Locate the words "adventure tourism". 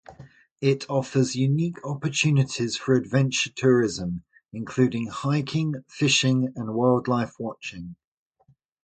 2.95-4.23